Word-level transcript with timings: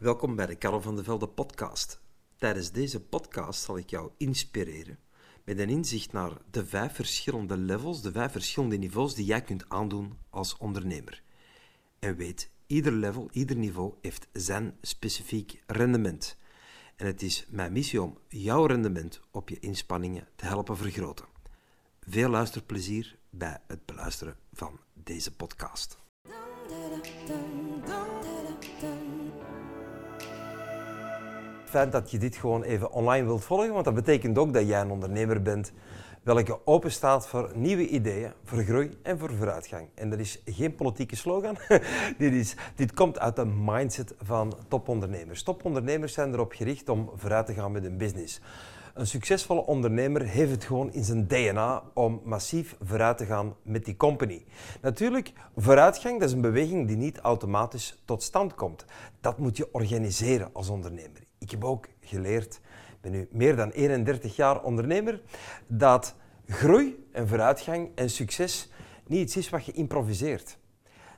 Welkom 0.00 0.36
bij 0.36 0.46
de 0.46 0.54
Karel 0.54 0.80
van 0.80 0.96
de 0.96 1.04
Velde 1.04 1.28
podcast. 1.28 2.00
Tijdens 2.36 2.70
deze 2.72 3.00
podcast 3.00 3.62
zal 3.62 3.78
ik 3.78 3.90
jou 3.90 4.10
inspireren 4.16 4.98
met 5.44 5.58
een 5.58 5.68
inzicht 5.68 6.12
naar 6.12 6.32
de 6.50 6.66
vijf 6.66 6.94
verschillende 6.94 7.56
levels, 7.56 8.02
de 8.02 8.12
vijf 8.12 8.32
verschillende 8.32 8.76
niveaus 8.76 9.14
die 9.14 9.24
jij 9.24 9.42
kunt 9.42 9.68
aandoen 9.68 10.18
als 10.30 10.56
ondernemer. 10.56 11.22
En 11.98 12.16
weet, 12.16 12.50
ieder 12.66 12.92
level, 12.92 13.28
ieder 13.32 13.56
niveau 13.56 13.94
heeft 14.00 14.28
zijn 14.32 14.76
specifiek 14.80 15.62
rendement. 15.66 16.36
En 16.96 17.06
het 17.06 17.22
is 17.22 17.46
mijn 17.48 17.72
missie 17.72 18.02
om 18.02 18.18
jouw 18.28 18.66
rendement 18.66 19.20
op 19.30 19.48
je 19.48 19.58
inspanningen 19.58 20.28
te 20.36 20.44
helpen 20.44 20.76
vergroten. 20.76 21.26
Veel 22.00 22.28
luisterplezier 22.28 23.18
bij 23.30 23.60
het 23.66 23.86
beluisteren 23.86 24.36
van 24.52 24.80
deze 24.92 25.34
podcast. 25.34 25.98
Fijn 31.70 31.90
dat 31.90 32.10
je 32.10 32.18
dit 32.18 32.36
gewoon 32.36 32.62
even 32.62 32.92
online 32.92 33.26
wilt 33.26 33.44
volgen, 33.44 33.72
want 33.72 33.84
dat 33.84 33.94
betekent 33.94 34.38
ook 34.38 34.52
dat 34.52 34.66
jij 34.66 34.80
een 34.80 34.90
ondernemer 34.90 35.42
bent 35.42 35.72
welke 36.22 36.58
open 36.64 36.92
staat 36.92 37.28
voor 37.28 37.50
nieuwe 37.54 37.88
ideeën, 37.88 38.32
voor 38.44 38.62
groei 38.62 38.98
en 39.02 39.18
voor 39.18 39.34
vooruitgang. 39.36 39.88
En 39.94 40.10
dat 40.10 40.18
is 40.18 40.42
geen 40.44 40.74
politieke 40.74 41.16
slogan, 41.16 41.56
dit, 42.18 42.32
is, 42.32 42.56
dit 42.74 42.92
komt 42.92 43.18
uit 43.18 43.36
de 43.36 43.44
mindset 43.44 44.14
van 44.22 44.54
topondernemers. 44.68 45.42
Topondernemers 45.42 46.12
zijn 46.12 46.32
erop 46.32 46.52
gericht 46.52 46.88
om 46.88 47.10
vooruit 47.14 47.46
te 47.46 47.54
gaan 47.54 47.72
met 47.72 47.82
hun 47.82 47.96
business. 47.96 48.40
Een 48.94 49.06
succesvolle 49.06 49.66
ondernemer 49.66 50.22
heeft 50.22 50.50
het 50.50 50.64
gewoon 50.64 50.92
in 50.92 51.04
zijn 51.04 51.26
DNA 51.26 51.82
om 51.94 52.20
massief 52.24 52.76
vooruit 52.82 53.18
te 53.18 53.26
gaan 53.26 53.54
met 53.62 53.84
die 53.84 53.96
company. 53.96 54.44
Natuurlijk, 54.80 55.32
vooruitgang 55.56 56.20
dat 56.20 56.28
is 56.28 56.34
een 56.34 56.40
beweging 56.40 56.86
die 56.86 56.96
niet 56.96 57.18
automatisch 57.18 58.02
tot 58.04 58.22
stand 58.22 58.54
komt. 58.54 58.84
Dat 59.20 59.38
moet 59.38 59.56
je 59.56 59.68
organiseren 59.72 60.50
als 60.52 60.68
ondernemer. 60.68 61.29
Ik 61.40 61.50
heb 61.50 61.64
ook 61.64 61.86
geleerd, 62.00 62.54
ik 62.90 63.00
ben 63.00 63.12
nu 63.12 63.28
meer 63.30 63.56
dan 63.56 63.70
31 63.70 64.36
jaar 64.36 64.62
ondernemer, 64.62 65.20
dat 65.66 66.14
groei 66.46 67.06
en 67.12 67.28
vooruitgang 67.28 67.90
en 67.94 68.10
succes 68.10 68.70
niet 69.06 69.20
iets 69.20 69.36
is 69.36 69.50
wat 69.50 69.64
je 69.64 69.72
improviseert. 69.72 70.58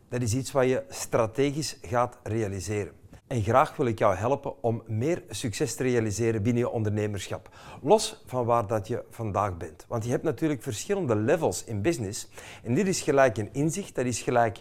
Dat 0.09 0.23
is 0.23 0.34
iets 0.34 0.53
wat 0.53 0.69
je 0.69 0.84
strategisch 0.89 1.79
gaat 1.83 2.19
realiseren. 2.23 2.92
En 3.27 3.42
graag 3.42 3.77
wil 3.77 3.87
ik 3.87 3.98
jou 3.98 4.14
helpen 4.17 4.62
om 4.62 4.83
meer 4.87 5.23
succes 5.29 5.75
te 5.75 5.83
realiseren 5.83 6.42
binnen 6.42 6.62
je 6.62 6.70
ondernemerschap. 6.70 7.48
Los 7.83 8.23
van 8.27 8.45
waar 8.45 8.67
dat 8.67 8.89
je 8.89 9.05
vandaag 9.11 9.57
bent. 9.57 9.84
Want 9.89 10.05
je 10.05 10.11
hebt 10.11 10.23
natuurlijk 10.23 10.62
verschillende 10.62 11.17
levels 11.17 11.64
in 11.64 11.83
business. 11.83 12.29
En 12.62 12.75
dit 12.75 12.86
is 12.86 13.01
gelijk 13.01 13.36
een 13.36 13.53
inzicht, 13.53 13.95
dat 13.95 14.05
is 14.05 14.23
gelijk 14.23 14.59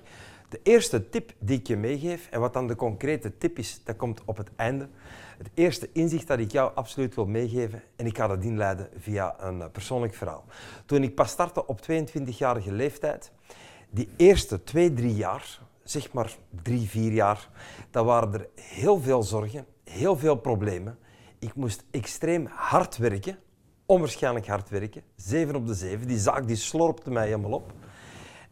de 0.52 0.60
eerste 0.64 1.10
tip 1.10 1.34
die 1.40 1.60
ik 1.60 1.68
je 1.68 1.78
meegeef. 1.78 2.28
En 2.30 2.40
wat 2.40 2.54
dan 2.54 2.68
de 2.68 2.76
concrete 2.76 3.38
tip 3.38 3.58
is, 3.58 3.82
dat 3.84 3.96
komt 3.96 4.22
op 4.26 4.38
het 4.38 4.50
einde. 4.56 4.88
Het 5.38 5.50
eerste 5.54 5.90
inzicht 5.94 6.28
dat 6.28 6.40
ik 6.40 6.52
jou 6.52 6.72
absoluut 6.76 7.16
wil 7.16 7.26
meegeven, 7.26 7.84
en 7.96 8.06
ik 8.06 8.18
ga 8.18 8.28
dat 8.28 8.44
inleiden 8.44 8.90
via 8.98 9.36
een 9.40 9.62
eh, 9.62 9.70
persoonlijk 9.72 10.14
verhaal. 10.14 10.46
Toen 10.86 11.04
ik 11.04 11.16
pas 11.16 11.32
startte 11.32 11.66
op 11.66 11.80
22-jarige 11.92 12.72
leeftijd, 12.72 13.32
die 13.90 14.10
eerste 14.18 14.64
twee, 14.64 14.94
drie 14.94 15.16
jaar, 15.16 15.60
zeg 15.84 16.12
maar 16.12 16.36
drie, 16.64 16.90
vier 16.90 17.12
jaar, 17.12 17.50
dan 17.92 18.06
waren 18.06 18.34
er 18.34 18.48
heel 18.56 19.00
veel 19.00 19.24
zorgen, 19.24 19.66
heel 19.84 20.18
veel 20.18 20.36
problemen. 20.36 20.98
Ik 21.40 21.56
moest 21.56 21.84
extreem 21.92 22.46
hard 22.46 22.98
werken, 22.98 23.40
onwaarschijnlijk 23.86 24.48
hard 24.48 24.70
werken, 24.70 25.04
zeven 25.16 25.56
op 25.56 25.68
de 25.68 25.74
zeven. 25.74 26.08
Die 26.08 26.20
zaak 26.20 26.48
die 26.48 26.56
slorpte 26.56 27.12
mij 27.12 27.26
helemaal 27.26 27.52
op. 27.52 27.74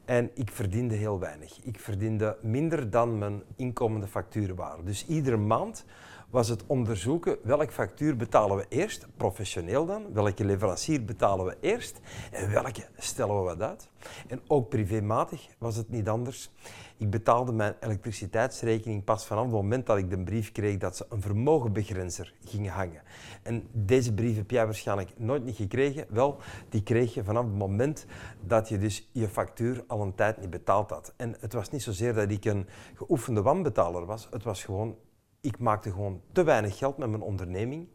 En 0.09 0.29
ik 0.33 0.51
verdiende 0.51 0.95
heel 0.95 1.19
weinig. 1.19 1.59
Ik 1.63 1.79
verdiende 1.79 2.37
minder 2.41 2.89
dan 2.89 3.17
mijn 3.17 3.43
inkomende 3.55 4.07
facturen 4.07 4.55
waren. 4.55 4.85
Dus 4.85 5.05
iedere 5.07 5.37
maand 5.37 5.85
was 6.29 6.47
het 6.47 6.63
onderzoeken 6.65 7.37
welke 7.43 7.71
factuur 7.71 8.15
betalen 8.15 8.57
we 8.57 8.65
eerst, 8.69 9.07
professioneel 9.17 9.85
dan, 9.85 10.13
welke 10.13 10.45
leverancier 10.45 11.05
betalen 11.05 11.45
we 11.45 11.57
eerst 11.59 11.99
en 12.31 12.51
welke 12.51 12.87
stellen 12.97 13.35
we 13.37 13.41
wat 13.41 13.61
uit. 13.61 13.89
En 14.27 14.41
ook 14.47 14.69
privématig 14.69 15.47
was 15.57 15.75
het 15.75 15.89
niet 15.89 16.09
anders. 16.09 16.51
Ik 16.97 17.09
betaalde 17.09 17.51
mijn 17.51 17.75
elektriciteitsrekening 17.79 19.03
pas 19.03 19.25
vanaf 19.25 19.43
het 19.43 19.51
moment 19.51 19.85
dat 19.85 19.97
ik 19.97 20.09
de 20.09 20.23
brief 20.23 20.51
kreeg 20.51 20.77
dat 20.77 20.97
ze 20.97 21.05
een 21.09 21.21
vermogenbegrenzer 21.21 22.33
gingen 22.45 22.71
hangen. 22.71 23.01
En 23.43 23.67
deze 23.71 24.13
brief 24.13 24.35
heb 24.35 24.51
jij 24.51 24.65
waarschijnlijk 24.65 25.11
nooit 25.17 25.43
niet 25.43 25.55
gekregen. 25.55 26.05
Wel, 26.09 26.37
die 26.69 26.83
kreeg 26.83 27.13
je 27.13 27.23
vanaf 27.23 27.43
het 27.43 27.57
moment 27.57 28.05
dat 28.41 28.69
je 28.69 28.77
dus 28.77 29.09
je 29.11 29.27
factuur 29.27 29.83
al 29.87 30.01
een 30.01 30.15
tijd 30.15 30.39
niet 30.39 30.49
betaald 30.49 30.89
had. 30.89 31.13
En 31.15 31.35
het 31.39 31.53
was 31.53 31.69
niet 31.69 31.83
zozeer 31.83 32.13
dat 32.13 32.31
ik 32.31 32.45
een 32.45 32.67
geoefende 32.95 33.41
wanbetaler 33.41 34.05
was, 34.05 34.27
het 34.31 34.43
was 34.43 34.63
gewoon 34.63 34.95
ik 35.41 35.59
maakte 35.59 35.91
gewoon 35.91 36.21
te 36.31 36.43
weinig 36.43 36.77
geld 36.77 36.97
met 36.97 37.09
mijn 37.09 37.21
onderneming 37.21 37.87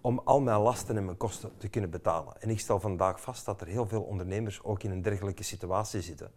om 0.00 0.20
al 0.24 0.40
mijn 0.40 0.60
lasten 0.60 0.96
en 0.96 1.04
mijn 1.04 1.16
kosten 1.16 1.50
te 1.58 1.68
kunnen 1.68 1.90
betalen. 1.90 2.40
En 2.40 2.50
ik 2.50 2.60
stel 2.60 2.80
vandaag 2.80 3.20
vast 3.20 3.44
dat 3.44 3.60
er 3.60 3.66
heel 3.66 3.86
veel 3.86 4.02
ondernemers 4.02 4.62
ook 4.62 4.82
in 4.82 4.90
een 4.90 5.02
dergelijke 5.02 5.42
situatie 5.42 6.00
zitten. 6.00 6.30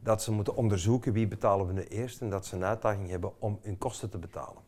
Dat 0.00 0.22
ze 0.22 0.32
moeten 0.32 0.56
onderzoeken 0.56 1.12
wie 1.12 1.28
betalen 1.28 1.66
we 1.66 1.72
nu 1.72 1.82
eerst 1.82 2.20
en 2.20 2.30
dat 2.30 2.46
ze 2.46 2.56
een 2.56 2.64
uitdaging 2.64 3.08
hebben 3.08 3.40
om 3.40 3.58
hun 3.62 3.78
kosten 3.78 4.10
te 4.10 4.18
betalen. 4.18 4.62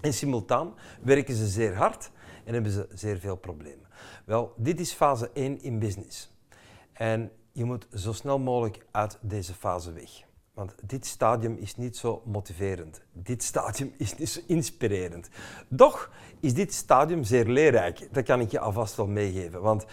En 0.00 0.14
simultaan 0.14 0.74
werken 1.02 1.34
ze 1.34 1.46
zeer 1.46 1.74
hard 1.76 2.10
en 2.44 2.54
hebben 2.54 2.72
ze 2.72 2.88
zeer 2.94 3.18
veel 3.18 3.36
problemen. 3.36 3.86
Wel, 4.24 4.52
dit 4.56 4.80
is 4.80 4.92
fase 4.92 5.30
1 5.32 5.62
in 5.62 5.78
business. 5.78 6.32
En 6.92 7.30
je 7.52 7.64
moet 7.64 7.86
zo 7.94 8.12
snel 8.12 8.38
mogelijk 8.38 8.86
uit 8.90 9.18
deze 9.20 9.54
fase 9.54 9.92
weg. 9.92 10.24
Want 10.54 10.74
dit 10.82 11.06
stadium 11.06 11.56
is 11.56 11.76
niet 11.76 11.96
zo 11.96 12.22
motiverend. 12.24 13.02
Dit 13.12 13.42
stadium 13.42 13.92
is 13.96 14.16
niet 14.16 14.28
zo 14.28 14.40
inspirerend. 14.46 15.28
Doch 15.68 16.10
is 16.40 16.54
dit 16.54 16.74
stadium 16.74 17.24
zeer 17.24 17.46
leerrijk. 17.46 18.08
Dat 18.12 18.24
kan 18.24 18.40
ik 18.40 18.50
je 18.50 18.60
alvast 18.60 18.96
wel 18.96 19.06
meegeven. 19.06 19.60
Want 19.60 19.86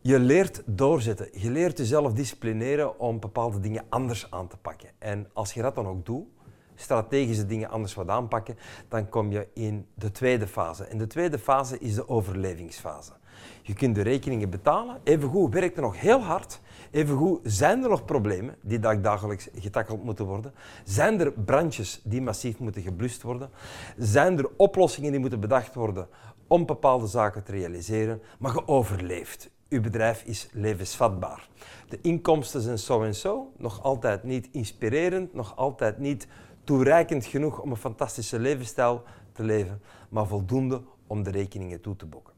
je 0.00 0.18
leert 0.18 0.62
doorzetten. 0.66 1.28
Je 1.32 1.50
leert 1.50 1.78
jezelf 1.78 2.12
disciplineren 2.12 2.98
om 2.98 3.20
bepaalde 3.20 3.60
dingen 3.60 3.84
anders 3.88 4.30
aan 4.30 4.48
te 4.48 4.56
pakken. 4.56 4.90
En 4.98 5.30
als 5.32 5.52
je 5.52 5.62
dat 5.62 5.74
dan 5.74 5.86
ook 5.86 6.06
doet, 6.06 6.26
strategische 6.74 7.46
dingen 7.46 7.68
anders 7.68 7.94
wat 7.94 8.08
aanpakken, 8.08 8.58
dan 8.88 9.08
kom 9.08 9.32
je 9.32 9.48
in 9.54 9.86
de 9.94 10.10
tweede 10.10 10.46
fase. 10.46 10.84
En 10.84 10.98
de 10.98 11.06
tweede 11.06 11.38
fase 11.38 11.78
is 11.78 11.94
de 11.94 12.08
overlevingsfase. 12.08 13.12
Je 13.62 13.74
kunt 13.74 13.94
de 13.94 14.02
rekeningen 14.02 14.50
betalen. 14.50 15.00
Evengoed 15.04 15.52
werkt 15.52 15.76
er 15.76 15.82
nog 15.82 16.00
heel 16.00 16.22
hard. 16.22 16.60
Evengoed 16.90 17.40
zijn 17.42 17.82
er 17.82 17.88
nog 17.88 18.04
problemen 18.04 18.56
die 18.60 18.78
dagelijks 19.00 19.48
getakkeld 19.54 20.04
moeten 20.04 20.24
worden. 20.24 20.52
Zijn 20.84 21.20
er 21.20 21.32
brandjes 21.32 22.00
die 22.04 22.22
massief 22.22 22.58
moeten 22.58 22.82
geblust 22.82 23.22
worden. 23.22 23.50
Zijn 23.96 24.38
er 24.38 24.48
oplossingen 24.56 25.10
die 25.10 25.20
moeten 25.20 25.40
bedacht 25.40 25.74
worden 25.74 26.08
om 26.46 26.66
bepaalde 26.66 27.06
zaken 27.06 27.42
te 27.42 27.52
realiseren. 27.52 28.22
Maar 28.38 28.52
je 28.52 28.68
overleeft. 28.68 29.50
Uw 29.68 29.80
bedrijf 29.80 30.22
is 30.24 30.48
levensvatbaar. 30.52 31.48
De 31.88 31.98
inkomsten 32.00 32.60
zijn 32.60 32.78
zo 32.78 33.02
en 33.02 33.14
zo, 33.14 33.52
nog 33.56 33.82
altijd 33.82 34.22
niet 34.22 34.48
inspirerend, 34.52 35.34
nog 35.34 35.56
altijd 35.56 35.98
niet 35.98 36.26
toereikend 36.64 37.24
genoeg 37.24 37.60
om 37.60 37.70
een 37.70 37.76
fantastische 37.76 38.38
levensstijl 38.38 39.02
te 39.32 39.42
leven, 39.42 39.82
maar 40.08 40.26
voldoende 40.26 40.82
om 41.06 41.22
de 41.22 41.30
rekeningen 41.30 41.80
toe 41.80 41.96
te 41.96 42.06
boeken. 42.06 42.37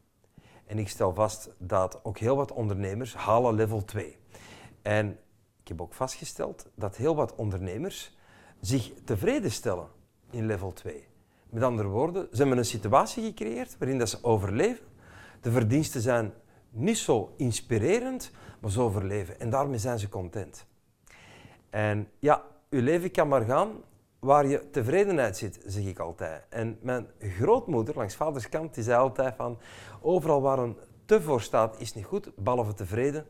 En 0.70 0.78
ik 0.78 0.88
stel 0.88 1.14
vast 1.14 1.50
dat 1.58 2.00
ook 2.02 2.18
heel 2.18 2.36
wat 2.36 2.52
ondernemers 2.52 3.14
halen 3.14 3.54
level 3.54 3.84
2. 3.84 4.16
En 4.82 5.18
ik 5.62 5.68
heb 5.68 5.80
ook 5.80 5.94
vastgesteld 5.94 6.66
dat 6.74 6.96
heel 6.96 7.14
wat 7.14 7.34
ondernemers 7.34 8.16
zich 8.60 8.92
tevreden 9.04 9.50
stellen 9.50 9.88
in 10.30 10.46
level 10.46 10.72
2. 10.72 11.04
Met 11.48 11.62
andere 11.62 11.88
woorden, 11.88 12.28
ze 12.30 12.36
hebben 12.36 12.58
een 12.58 12.64
situatie 12.64 13.24
gecreëerd 13.24 13.78
waarin 13.78 13.98
dat 13.98 14.08
ze 14.08 14.18
overleven. 14.24 14.86
De 15.40 15.50
verdiensten 15.50 16.00
zijn 16.00 16.32
niet 16.70 16.98
zo 16.98 17.34
inspirerend, 17.36 18.30
maar 18.60 18.70
ze 18.70 18.80
overleven. 18.80 19.40
En 19.40 19.50
daarmee 19.50 19.78
zijn 19.78 19.98
ze 19.98 20.08
content. 20.08 20.66
En 21.70 22.08
ja, 22.18 22.44
uw 22.68 22.82
leven 22.82 23.10
kan 23.10 23.28
maar 23.28 23.44
gaan 23.44 23.70
waar 24.20 24.46
je 24.46 24.70
tevredenheid 24.70 25.36
zit, 25.36 25.60
zeg 25.66 25.84
ik 25.84 25.98
altijd. 25.98 26.46
En 26.48 26.78
mijn 26.82 27.06
grootmoeder, 27.18 27.96
langs 27.96 28.14
vaders 28.14 28.48
kant, 28.48 28.74
die 28.74 28.84
zei 28.84 28.98
altijd 28.98 29.34
van... 29.36 29.58
Overal 30.00 30.42
waar 30.42 30.58
een 30.58 30.76
te 31.04 31.22
voor 31.22 31.40
staat, 31.40 31.80
is 31.80 31.94
niet 31.94 32.04
goed, 32.04 32.30
behalve 32.36 32.74
tevreden. 32.74 33.26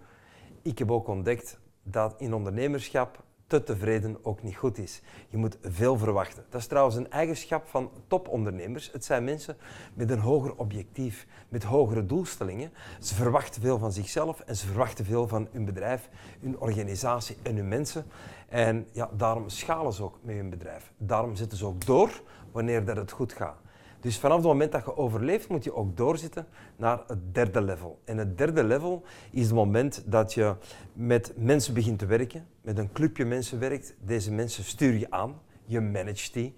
Ik 0.62 0.78
heb 0.78 0.90
ook 0.90 1.08
ontdekt 1.08 1.60
dat 1.82 2.14
in 2.19 2.34
ondernemerschap 2.34 3.25
te 3.50 3.62
tevreden 3.62 4.19
ook 4.23 4.43
niet 4.43 4.56
goed 4.56 4.79
is. 4.79 5.02
Je 5.29 5.37
moet 5.37 5.56
veel 5.62 5.99
verwachten. 5.99 6.44
Dat 6.49 6.61
is 6.61 6.67
trouwens 6.67 6.97
een 6.97 7.11
eigenschap 7.11 7.67
van 7.67 7.91
topondernemers. 8.06 8.93
Het 8.93 9.05
zijn 9.05 9.25
mensen 9.25 9.56
met 9.94 10.11
een 10.11 10.19
hoger 10.19 10.55
objectief, 10.56 11.26
met 11.49 11.62
hogere 11.62 12.06
doelstellingen. 12.06 12.73
Ze 13.00 13.14
verwachten 13.14 13.62
veel 13.62 13.79
van 13.79 13.93
zichzelf 13.93 14.41
en 14.41 14.56
ze 14.56 14.67
verwachten 14.67 15.05
veel 15.05 15.29
van 15.29 15.49
hun 15.52 15.64
bedrijf, 15.64 16.08
hun 16.41 16.58
organisatie 16.58 17.37
en 17.43 17.56
hun 17.56 17.69
mensen. 17.69 18.05
En 18.49 18.87
ja, 18.93 19.11
daarom 19.17 19.49
schalen 19.49 19.93
ze 19.93 20.02
ook 20.02 20.19
met 20.23 20.37
hun 20.37 20.50
bedrijf. 20.50 20.93
Daarom 20.97 21.37
zetten 21.37 21.58
ze 21.58 21.67
ook 21.67 21.87
door 21.87 22.23
wanneer 22.52 22.85
dat 22.85 22.97
het 22.97 23.11
goed 23.11 23.32
gaat. 23.32 23.58
Dus 24.00 24.19
vanaf 24.19 24.37
het 24.37 24.47
moment 24.47 24.73
dat 24.73 24.85
je 24.85 24.97
overleeft, 24.97 25.49
moet 25.49 25.64
je 25.64 25.75
ook 25.75 25.97
doorzitten 25.97 26.47
naar 26.76 27.00
het 27.06 27.35
derde 27.35 27.62
level. 27.62 28.00
En 28.05 28.19
het 28.19 28.38
derde 28.38 28.64
level 28.64 29.02
is 29.31 29.44
het 29.44 29.55
moment 29.55 30.02
dat 30.06 30.35
je 30.35 30.55
met 30.93 31.32
mensen 31.37 31.75
begint 31.75 31.99
te 31.99 32.06
werken, 32.06 32.47
met 32.62 32.79
een 32.79 32.93
clubje 32.93 33.25
mensen 33.25 33.58
werkt. 33.58 33.94
Deze 34.00 34.32
mensen 34.32 34.64
stuur 34.64 34.94
je 34.94 35.11
aan, 35.11 35.41
je 35.64 35.81
managt 35.81 36.32
die. 36.32 36.55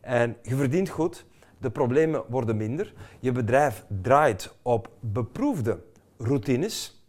En 0.00 0.36
je 0.42 0.56
verdient 0.56 0.88
goed. 0.88 1.26
De 1.58 1.70
problemen 1.70 2.22
worden 2.28 2.56
minder. 2.56 2.92
Je 3.20 3.32
bedrijf 3.32 3.84
draait 4.02 4.54
op 4.62 4.90
beproefde 5.00 5.82
routines, 6.18 7.04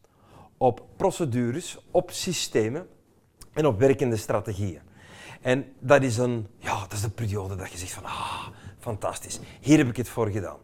op 0.58 0.86
procedures, 0.96 1.86
op 1.92 2.12
systemen 2.12 2.88
en 3.54 3.66
op 3.66 3.80
werkende 3.80 4.16
strategieën. 4.18 4.82
En 5.42 5.66
dat 5.80 6.04
is, 6.04 6.18
een, 6.18 6.48
ja, 6.58 6.80
dat 6.80 6.92
is 6.92 7.02
de 7.02 7.10
periode 7.10 7.56
dat 7.56 7.72
je 7.72 7.78
zegt 7.78 7.92
van, 7.92 8.04
ah, 8.04 8.48
fantastisch, 8.86 9.40
hier 9.62 9.78
heb 9.78 9.88
ik 9.88 9.98
het 9.98 10.10
voor 10.10 10.30
gedaan. 10.30 10.60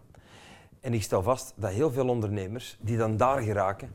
En 0.80 0.94
ik 0.94 1.04
stel 1.04 1.24
vast 1.24 1.54
dat 1.56 1.72
heel 1.72 1.92
veel 1.92 2.08
ondernemers 2.08 2.78
die 2.82 2.98
dan 2.98 3.18
daar 3.18 3.42
geraken, 3.42 3.92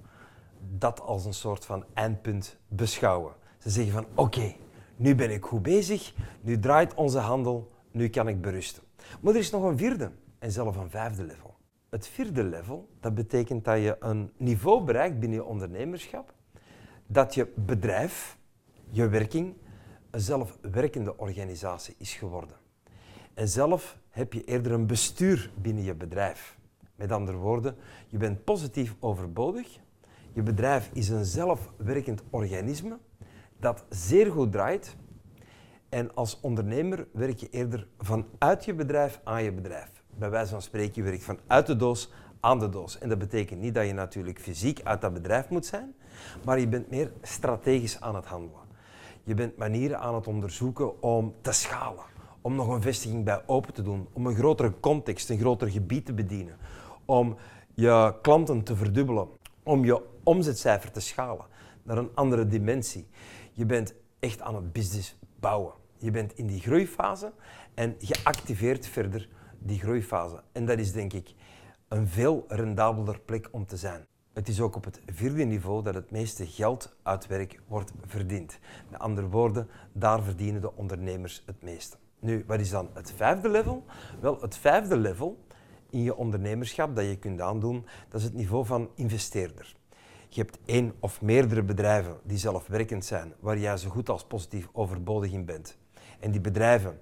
dat 0.79 1.01
als 1.01 1.25
een 1.25 1.35
soort 1.35 1.65
van 1.65 1.85
eindpunt 1.95 2.57
beschouwen. 2.69 3.35
Ze 3.59 3.71
zeggen 3.71 3.93
van, 3.93 4.07
oké, 4.15 4.55
nu 4.97 5.15
ben 5.15 5.31
ik 5.31 5.45
goed 5.45 5.63
bezig, 5.63 6.15
nu 6.41 6.59
draait 6.59 6.95
onze 6.95 7.19
handel, 7.19 7.73
nu 7.91 8.09
kan 8.09 8.29
ik 8.29 8.41
berusten. 8.41 8.83
Maar 9.21 9.35
er 9.35 9.41
is 9.41 9.51
nog 9.51 9.63
een 9.63 9.79
vierde 9.79 10.11
en 10.39 10.51
zelfs 10.51 10.77
een 10.77 10.91
vijfde 10.91 11.25
level. 11.25 11.55
Het 11.89 12.09
vierde 12.09 12.45
level, 12.45 12.89
dat 13.01 13.15
betekent 13.15 13.65
dat 13.65 13.79
je 13.79 13.97
een 14.01 14.33
niveau 14.37 14.85
bereikt 14.85 15.19
binnen 15.19 15.39
je 15.39 15.45
ondernemerschap, 15.45 16.33
dat 17.07 17.35
je 17.35 17.53
bedrijf, 17.55 18.39
je 18.91 19.09
werking, 19.09 19.55
een 20.11 20.21
zelfwerkende 20.21 21.17
organisatie 21.17 21.95
is 21.99 22.15
geworden. 22.15 22.57
En 23.35 23.49
zelf 23.49 23.99
heb 24.17 24.33
je 24.33 24.45
eerder 24.45 24.73
een 24.73 24.87
bestuur 24.87 25.51
binnen 25.55 25.85
je 25.85 25.95
bedrijf. 25.95 26.59
Met 26.95 27.13
andere 27.13 27.37
woorden, 27.37 27.77
je 28.09 28.17
bent 28.17 28.45
positief 28.45 28.95
overbodig. 29.01 29.79
Je 30.33 30.43
bedrijf 30.43 30.91
is 30.93 31.09
een 31.09 31.25
zelfwerkend 31.25 32.23
organisme 32.31 32.99
dat 33.59 33.85
zeer 33.89 34.33
goed 34.33 34.53
draait. 34.53 34.97
En 35.89 36.15
als 36.15 36.41
ondernemer 36.41 37.07
werk 37.13 37.39
je 37.39 37.49
eerder 37.51 37.87
vanuit 37.99 38.65
je 38.65 38.75
bedrijf 38.75 39.21
aan 39.25 39.43
je 39.43 39.53
bedrijf. 39.53 39.91
Bij 40.11 40.31
wijze 40.31 40.51
van 40.51 40.63
spreken, 40.63 40.95
je 40.95 41.11
werkt 41.11 41.25
vanuit 41.25 41.67
de 41.67 41.77
doos 41.77 42.13
aan 42.41 42.59
de 42.59 42.69
doos. 42.69 42.99
En 42.99 43.09
dat 43.09 43.19
betekent 43.19 43.61
niet 43.61 43.75
dat 43.75 43.87
je 43.87 43.93
natuurlijk 43.93 44.41
fysiek 44.41 44.81
uit 44.85 45.01
dat 45.01 45.13
bedrijf 45.13 45.49
moet 45.49 45.67
zijn, 45.67 45.95
maar 46.45 46.59
je 46.59 46.69
bent 46.69 46.91
meer 46.91 47.13
strategisch 47.23 48.01
aan 48.01 48.15
het 48.15 48.27
handelen. 48.27 48.65
Je 49.23 49.35
bent 49.35 49.57
manieren 49.57 50.01
aan 50.01 50.15
het 50.15 50.27
onderzoeken 50.27 51.03
om 51.03 51.35
te 51.41 51.53
schalen, 51.53 52.05
om 52.47 52.55
nog 52.55 52.69
een 52.69 52.83
vestiging 52.83 53.25
bij 53.25 53.43
open 53.47 53.75
te 53.75 53.83
doen, 53.83 54.09
om 54.13 54.27
een 54.27 54.35
grotere 54.35 54.81
context, 54.81 55.31
een 55.31 55.39
groter 55.39 55.71
gebied 55.71 56.07
te 56.07 56.13
bedienen, 56.13 56.57
om 57.05 57.37
je 57.75 58.15
klanten 58.23 58.63
te 58.63 58.77
verdubbelen, 58.77 59.29
om 59.63 59.85
je 59.85 60.03
omzetcijfer 60.23 60.91
te 60.91 61.01
schalen 61.01 61.47
naar 61.83 61.99
een 61.99 62.11
andere 62.15 62.47
dimensie. 62.47 63.07
Je 63.53 63.67
bent 63.67 63.95
echt 64.19 64.41
aan 64.41 64.55
het 64.55 64.73
business 64.73 65.17
bouwen. 65.41 65.73
Je 65.97 66.11
bent 66.11 66.33
in 66.37 66.47
die 66.47 66.61
groeifase 66.61 67.33
en 67.75 67.95
je 67.99 68.17
activeert 68.25 68.87
verder 68.87 69.29
die 69.59 69.79
groeifase. 69.79 70.43
En 70.53 70.67
dat 70.67 70.79
is 70.79 70.93
denk 70.93 71.13
ik 71.13 71.35
een 71.89 72.09
veel 72.09 72.45
rendabeler 72.49 73.21
plek 73.21 73.49
om 73.51 73.67
te 73.67 73.77
zijn. 73.77 74.07
Het 74.33 74.49
is 74.49 74.61
ook 74.61 74.77
op 74.77 74.85
het 74.85 75.01
vierde 75.07 75.45
niveau 75.45 75.83
dat 75.83 75.95
het 75.95 76.11
meeste 76.11 76.47
geld 76.47 76.97
uit 77.03 77.27
werk 77.27 77.61
wordt 77.69 77.93
verdiend. 78.05 78.59
Met 78.91 79.01
andere 79.01 79.29
woorden, 79.29 79.69
daar 79.93 80.23
verdienen 80.23 80.61
de 80.61 80.77
ondernemers 80.77 81.43
het 81.47 81.63
meeste. 81.63 81.97
Nu, 82.21 82.45
wat 82.47 82.61
is 82.61 82.71
dan 82.71 82.91
het 82.95 83.13
vijfde 83.17 83.49
level? 83.49 83.85
Wel, 84.21 84.41
het 84.41 84.57
vijfde 84.57 84.97
level 84.97 85.45
in 85.91 86.03
je 86.03 86.17
ondernemerschap 86.17 86.97
dat 86.97 87.05
je 87.05 87.17
kunt 87.17 87.41
aandoen, 87.41 87.87
dat 88.09 88.21
is 88.21 88.27
het 88.27 88.35
niveau 88.35 88.67
van 88.67 88.91
investeerder. 88.95 89.77
Je 90.29 90.41
hebt 90.41 90.59
één 90.65 90.95
of 91.01 91.23
meerdere 91.23 91.63
bedrijven 91.63 92.17
die 92.23 92.39
zelfwerkend 92.39 93.05
zijn, 93.05 93.35
waar 93.41 93.59
jij 93.59 93.77
zo 93.77 93.89
goed 93.89 94.09
als 94.09 94.25
positief 94.25 94.69
overbodig 94.73 95.33
in 95.33 95.45
bent. 95.45 95.79
En 96.21 96.31
die 96.31 96.41
bedrijven 96.41 97.01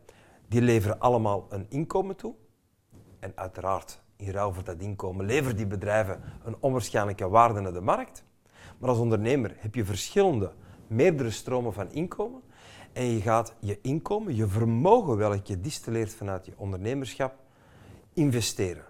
die 0.48 0.62
leveren 0.62 0.98
allemaal 0.98 1.46
een 1.48 1.66
inkomen 1.68 2.16
toe. 2.16 2.34
En 3.18 3.32
uiteraard, 3.34 4.02
in 4.16 4.30
ruil 4.30 4.52
voor 4.52 4.64
dat 4.64 4.80
inkomen, 4.80 5.26
leveren 5.26 5.56
die 5.56 5.66
bedrijven 5.66 6.20
een 6.44 6.56
onwaarschijnlijke 6.60 7.28
waarde 7.28 7.60
naar 7.60 7.72
de 7.72 7.80
markt. 7.80 8.24
Maar 8.78 8.88
als 8.88 8.98
ondernemer 8.98 9.54
heb 9.56 9.74
je 9.74 9.84
verschillende, 9.84 10.52
meerdere 10.86 11.30
stromen 11.30 11.72
van 11.72 11.92
inkomen. 11.92 12.42
En 12.94 13.04
je 13.04 13.20
gaat 13.20 13.54
je 13.60 13.78
inkomen, 13.82 14.34
je 14.34 14.46
vermogen 14.46 15.16
welk 15.16 15.46
je 15.46 15.60
distilleert 15.60 16.14
vanuit 16.14 16.46
je 16.46 16.52
ondernemerschap, 16.56 17.34
investeren. 18.12 18.84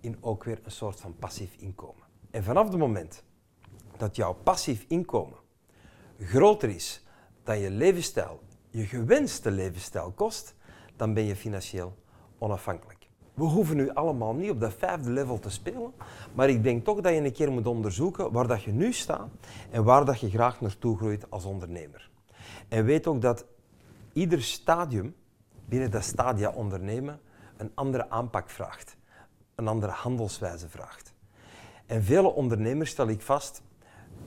In 0.00 0.16
ook 0.20 0.44
weer 0.44 0.60
een 0.62 0.70
soort 0.70 1.00
van 1.00 1.16
passief 1.18 1.54
inkomen. 1.58 2.02
En 2.30 2.44
vanaf 2.44 2.68
het 2.68 2.78
moment 2.78 3.24
dat 3.96 4.16
jouw 4.16 4.32
passief 4.32 4.84
inkomen 4.88 5.38
groter 6.24 6.68
is 6.68 7.04
dan 7.42 7.58
je 7.58 7.70
levensstijl, 7.70 8.40
je 8.70 8.84
gewenste 8.84 9.50
levensstijl 9.50 10.12
kost, 10.14 10.54
dan 10.96 11.14
ben 11.14 11.24
je 11.24 11.36
financieel 11.36 11.94
onafhankelijk. 12.38 13.08
We 13.34 13.44
hoeven 13.44 13.76
nu 13.76 13.90
allemaal 13.90 14.34
niet 14.34 14.50
op 14.50 14.60
dat 14.60 14.74
vijfde 14.78 15.10
level 15.10 15.38
te 15.38 15.50
spelen, 15.50 15.92
maar 16.34 16.48
ik 16.48 16.62
denk 16.62 16.84
toch 16.84 17.00
dat 17.00 17.12
je 17.12 17.20
een 17.20 17.32
keer 17.32 17.52
moet 17.52 17.66
onderzoeken 17.66 18.32
waar 18.32 18.46
dat 18.46 18.62
je 18.62 18.72
nu 18.72 18.92
staat 18.92 19.28
en 19.70 19.84
waar 19.84 20.04
dat 20.04 20.20
je 20.20 20.30
graag 20.30 20.60
naartoe 20.60 20.96
groeit 20.96 21.30
als 21.30 21.44
ondernemer. 21.44 22.11
En 22.72 22.84
weet 22.84 23.06
ook 23.06 23.20
dat 23.20 23.44
ieder 24.12 24.42
stadium 24.42 25.14
binnen 25.64 25.90
dat 25.90 26.04
stadia 26.04 26.50
ondernemen 26.50 27.20
een 27.56 27.70
andere 27.74 28.10
aanpak 28.10 28.50
vraagt, 28.50 28.96
een 29.54 29.68
andere 29.68 29.92
handelswijze 29.92 30.68
vraagt. 30.68 31.14
En 31.86 32.02
vele 32.02 32.28
ondernemers, 32.28 32.90
stel 32.90 33.08
ik 33.08 33.20
vast, 33.22 33.62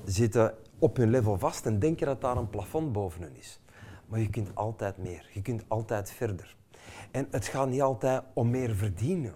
zitten 0.03 0.53
op 0.79 0.97
hun 0.97 1.09
level 1.09 1.37
vast 1.37 1.65
en 1.65 1.79
denken 1.79 2.05
dat 2.05 2.21
daar 2.21 2.37
een 2.37 2.49
plafond 2.49 2.91
boven 2.91 3.21
hun 3.21 3.35
is. 3.35 3.59
Maar 4.07 4.19
je 4.19 4.29
kunt 4.29 4.55
altijd 4.55 4.97
meer, 4.97 5.29
je 5.33 5.41
kunt 5.41 5.63
altijd 5.67 6.11
verder. 6.11 6.55
En 7.11 7.27
het 7.31 7.45
gaat 7.45 7.69
niet 7.69 7.81
altijd 7.81 8.23
om 8.33 8.49
meer 8.49 8.75
verdienen 8.75 9.33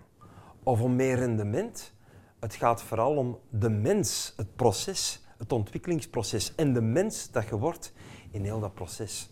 of 0.64 0.82
om 0.82 0.96
meer 0.96 1.16
rendement. 1.16 1.94
Het 2.40 2.56
gaat 2.56 2.82
vooral 2.82 3.16
om 3.16 3.40
de 3.50 3.70
mens, 3.70 4.34
het 4.38 4.56
proces, 4.56 5.26
het 5.38 5.52
ontwikkelingsproces 5.52 6.56
en 6.56 6.74
de 6.74 6.82
mens 6.82 7.32
dat 7.32 7.48
je 7.48 7.58
wordt 7.58 7.94
in 8.32 8.44
heel 8.44 8.60
dat 8.60 8.74
proces. 8.74 9.30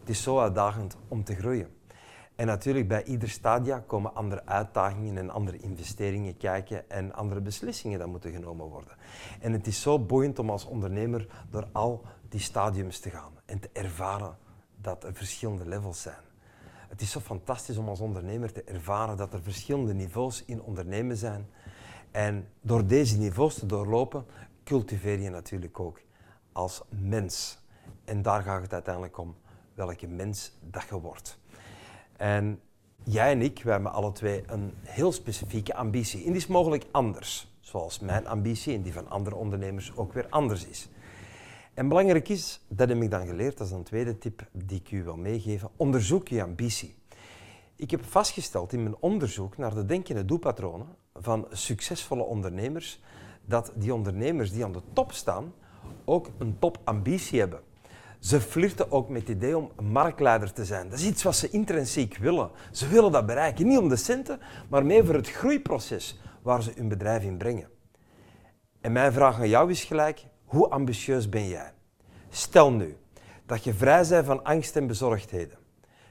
Het 0.00 0.08
is 0.08 0.22
zo 0.22 0.40
uitdagend 0.40 0.96
om 1.08 1.24
te 1.24 1.34
groeien. 1.34 1.68
En 2.34 2.46
natuurlijk 2.46 2.88
bij 2.88 3.04
ieder 3.04 3.28
stadia 3.28 3.78
komen 3.86 4.14
andere 4.14 4.46
uitdagingen 4.46 5.18
en 5.18 5.30
andere 5.30 5.58
investeringen 5.58 6.36
kijken 6.36 6.90
en 6.90 7.14
andere 7.14 7.40
beslissingen 7.40 7.98
die 7.98 8.08
moeten 8.08 8.32
genomen 8.32 8.66
worden. 8.66 8.96
En 9.40 9.52
het 9.52 9.66
is 9.66 9.80
zo 9.80 9.98
boeiend 9.98 10.38
om 10.38 10.50
als 10.50 10.64
ondernemer 10.64 11.44
door 11.50 11.68
al 11.72 12.02
die 12.28 12.40
stadiums 12.40 12.98
te 12.98 13.10
gaan 13.10 13.32
en 13.44 13.60
te 13.60 13.68
ervaren 13.72 14.36
dat 14.80 15.04
er 15.04 15.14
verschillende 15.14 15.68
levels 15.68 16.02
zijn. 16.02 16.22
Het 16.88 17.00
is 17.00 17.10
zo 17.10 17.20
fantastisch 17.20 17.76
om 17.76 17.88
als 17.88 18.00
ondernemer 18.00 18.52
te 18.52 18.62
ervaren 18.62 19.16
dat 19.16 19.32
er 19.32 19.42
verschillende 19.42 19.94
niveaus 19.94 20.44
in 20.44 20.62
ondernemen 20.62 21.16
zijn. 21.16 21.48
En 22.10 22.48
door 22.60 22.86
deze 22.86 23.18
niveaus 23.18 23.54
te 23.54 23.66
doorlopen, 23.66 24.26
cultiveer 24.64 25.20
je 25.20 25.30
natuurlijk 25.30 25.80
ook 25.80 26.00
als 26.52 26.82
mens. 26.88 27.63
En 28.04 28.22
daar 28.22 28.42
gaat 28.42 28.62
het 28.62 28.72
uiteindelijk 28.72 29.18
om, 29.18 29.36
welke 29.74 30.06
mens 30.06 30.58
dat 30.60 30.84
je 30.88 31.00
wordt. 31.00 31.38
En 32.16 32.60
jij 33.02 33.30
en 33.30 33.42
ik, 33.42 33.62
wij 33.62 33.72
hebben 33.72 33.92
alle 33.92 34.12
twee 34.12 34.42
een 34.46 34.72
heel 34.82 35.12
specifieke 35.12 35.74
ambitie. 35.74 36.20
En 36.20 36.26
die 36.26 36.36
is 36.36 36.46
mogelijk 36.46 36.84
anders, 36.90 37.54
zoals 37.60 37.98
mijn 37.98 38.26
ambitie 38.26 38.74
en 38.74 38.82
die 38.82 38.92
van 38.92 39.08
andere 39.08 39.36
ondernemers 39.36 39.96
ook 39.96 40.12
weer 40.12 40.26
anders 40.28 40.66
is. 40.66 40.88
En 41.74 41.88
belangrijk 41.88 42.28
is, 42.28 42.64
dat 42.68 42.88
heb 42.88 43.02
ik 43.02 43.10
dan 43.10 43.26
geleerd, 43.26 43.58
dat 43.58 43.66
is 43.66 43.72
een 43.72 43.82
tweede 43.82 44.18
tip 44.18 44.48
die 44.52 44.80
ik 44.80 44.90
u 44.90 45.04
wil 45.04 45.16
meegeven, 45.16 45.70
onderzoek 45.76 46.28
je 46.28 46.42
ambitie. 46.42 46.94
Ik 47.76 47.90
heb 47.90 48.04
vastgesteld 48.04 48.72
in 48.72 48.82
mijn 48.82 48.96
onderzoek 49.00 49.56
naar 49.56 49.74
de 49.74 49.84
denk- 49.84 50.08
en 50.08 50.26
doelpatronen 50.26 50.86
van 51.14 51.46
succesvolle 51.50 52.22
ondernemers, 52.22 53.00
dat 53.44 53.72
die 53.74 53.94
ondernemers 53.94 54.52
die 54.52 54.64
aan 54.64 54.72
de 54.72 54.82
top 54.92 55.12
staan 55.12 55.52
ook 56.04 56.30
een 56.38 56.58
topambitie 56.58 57.38
hebben. 57.38 57.60
Ze 58.24 58.40
flirten 58.40 58.90
ook 58.90 59.08
met 59.08 59.20
het 59.20 59.36
idee 59.36 59.56
om 59.56 59.70
marktleider 59.82 60.52
te 60.52 60.64
zijn. 60.64 60.88
Dat 60.88 60.98
is 60.98 61.06
iets 61.06 61.22
wat 61.22 61.36
ze 61.36 61.50
intrinsiek 61.50 62.16
willen. 62.16 62.50
Ze 62.72 62.88
willen 62.88 63.12
dat 63.12 63.26
bereiken, 63.26 63.66
niet 63.66 63.78
om 63.78 63.88
de 63.88 63.96
centen, 63.96 64.40
maar 64.68 64.86
meer 64.86 65.04
voor 65.04 65.14
het 65.14 65.30
groeiproces 65.30 66.20
waar 66.42 66.62
ze 66.62 66.72
hun 66.76 66.88
bedrijf 66.88 67.22
in 67.22 67.36
brengen. 67.36 67.68
En 68.80 68.92
mijn 68.92 69.12
vraag 69.12 69.38
aan 69.38 69.48
jou 69.48 69.70
is 69.70 69.84
gelijk, 69.84 70.26
hoe 70.44 70.68
ambitieus 70.68 71.28
ben 71.28 71.48
jij? 71.48 71.72
Stel 72.28 72.72
nu 72.72 72.96
dat 73.46 73.64
je 73.64 73.74
vrij 73.74 74.08
bent 74.08 74.26
van 74.26 74.44
angst 74.44 74.76
en 74.76 74.86
bezorgdheden. 74.86 75.58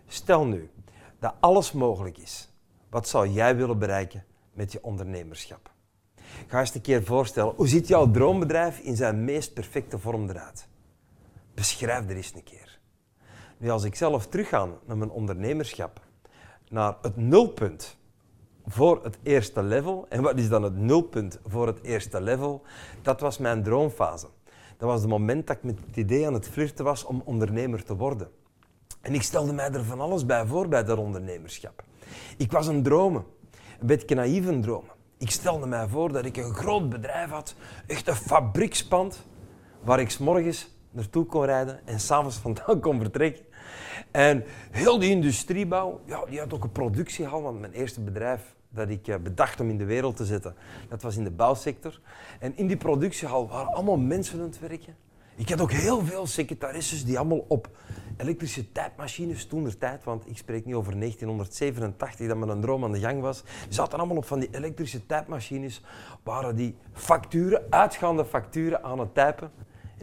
Stel 0.08 0.46
nu 0.46 0.70
dat 1.20 1.34
alles 1.40 1.72
mogelijk 1.72 2.18
is. 2.18 2.50
Wat 2.90 3.08
zou 3.08 3.28
jij 3.28 3.56
willen 3.56 3.80
bereiken 3.80 4.26
met 4.54 4.72
je 4.72 4.84
ondernemerschap? 4.84 5.72
Ga 6.48 6.60
eens 6.60 6.76
een 6.76 6.82
keer 6.82 7.04
voorstellen, 7.04 7.54
hoe 7.56 7.68
ziet 7.68 7.88
jouw 7.88 8.12
droombedrijf 8.12 8.80
in 8.80 8.96
zijn 8.96 9.24
meest 9.24 9.54
perfecte 9.54 10.00
vorm 10.00 10.30
eruit? 10.30 10.72
Beschrijf 11.64 12.10
er 12.10 12.16
eens 12.16 12.34
een 12.36 12.44
keer. 12.44 12.80
Nu, 13.58 13.70
als 13.70 13.84
ik 13.84 13.96
zelf 13.96 14.28
terugga 14.28 14.68
naar 14.86 14.98
mijn 14.98 15.10
ondernemerschap, 15.10 16.02
naar 16.70 16.96
het 17.02 17.18
nulpunt 17.18 17.98
voor 18.66 19.04
het 19.04 19.18
eerste 19.24 19.64
level. 19.64 20.06
En 20.10 20.22
wat 20.22 20.38
is 20.38 20.50
dan 20.50 20.64
het 20.64 20.76
nulpunt 20.76 21.40
voor 21.46 21.68
het 21.68 21.82
eerste 21.82 22.22
level? 22.22 22.62
Dat 23.02 23.20
was 23.20 23.38
mijn 23.38 23.64
droomfase. 23.64 24.28
Dat 24.78 24.90
was 24.90 25.02
het 25.02 25.10
moment 25.10 25.48
dat 25.48 25.58
ik 25.58 25.64
met 25.64 25.80
het 25.88 25.98
idee 25.98 26.28
aan 26.28 26.34
het 26.34 26.48
flirten 26.48 26.86
was 26.86 27.04
om 27.04 27.22
ondernemer 27.26 27.84
te 27.84 27.96
worden. 27.96 28.32
En 29.02 29.14
ik 29.14 29.22
stelde 29.22 29.54
mij 29.54 29.72
er 29.72 29.84
van 29.84 30.02
alles 30.02 30.26
bij 30.26 30.46
voor 30.46 30.68
bij 30.68 30.84
dat 30.84 30.98
ondernemerschap. 30.98 31.84
Ik 32.38 32.52
was 32.52 32.68
een 32.68 32.84
dromen. 32.84 33.26
een 33.80 33.88
beetje 33.88 34.16
naïeve 34.16 34.60
dromen. 34.60 34.92
Ik 35.18 35.32
stelde 35.32 35.66
mij 35.66 35.88
voor 35.88 36.12
dat 36.12 36.26
ik 36.26 36.38
een 36.38 36.54
groot 36.54 36.90
bedrijf 36.90 37.30
had, 37.30 37.56
echt 37.88 38.08
een 38.08 38.16
fabriekspand, 38.16 39.26
waar 39.84 40.00
ik 40.00 40.20
morgens 40.20 40.73
naartoe 40.94 41.26
kon 41.26 41.46
rijden 41.46 41.88
en 41.88 42.00
s'avonds 42.00 42.38
vandaan 42.38 42.80
kon 42.80 43.00
vertrekken. 43.00 43.46
En 44.12 44.44
heel 44.72 45.00
die 45.00 45.10
industriebouw, 45.10 46.02
ja, 46.06 46.26
die 46.26 46.40
had 46.40 46.54
ook 46.54 46.64
een 46.64 46.72
productiehal, 46.72 47.42
want 47.42 47.60
mijn 47.60 47.74
eerste 47.74 48.02
bedrijf 48.02 48.56
dat 48.70 48.90
ik 48.90 49.08
eh, 49.08 49.16
bedacht 49.18 49.60
om 49.60 49.70
in 49.70 49.78
de 49.78 49.86
wereld 49.86 50.16
te 50.16 50.26
zetten, 50.26 50.56
dat 50.90 51.02
was 51.02 51.18
in 51.18 51.24
de 51.24 51.32
bouwsector. 51.32 52.00
En 52.40 52.58
in 52.58 52.68
die 52.68 52.78
productiehal 52.78 53.48
waren 53.48 53.74
allemaal 53.74 53.98
mensen 53.98 54.40
aan 54.40 54.46
het 54.46 54.60
werken. 54.60 54.96
Ik 55.36 55.50
had 55.50 55.62
ook 55.62 55.72
heel 55.72 56.06
veel 56.06 56.28
secretaresses 56.28 57.06
die 57.06 57.18
allemaal 57.18 57.46
op 57.48 57.70
elektrische 58.18 58.72
tijdmachines 58.72 59.46
toen 59.46 59.64
der 59.64 59.78
tijd, 59.78 60.04
want 60.04 60.28
ik 60.28 60.38
spreek 60.38 60.66
niet 60.66 60.76
over 60.76 61.00
1987 61.00 62.28
dat 62.28 62.38
mijn 62.38 62.62
droom 62.62 62.84
aan 62.84 62.92
de 62.92 63.00
gang 63.00 63.22
was. 63.22 63.44
Zaten 63.70 63.98
allemaal 63.98 64.18
op 64.18 64.26
van 64.26 64.40
die 64.40 64.50
elektrische 64.52 65.06
tijdmachines, 65.06 65.82
waren 66.24 66.56
die 66.56 66.76
facturen, 66.92 67.64
uitgaande 67.70 68.26
facturen 68.26 68.84
aan 68.84 69.00
het 69.00 69.16
typen. 69.16 69.52